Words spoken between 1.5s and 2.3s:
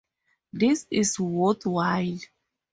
while.